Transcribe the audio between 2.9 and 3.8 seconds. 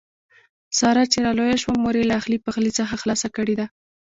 خلاصه کړې ده.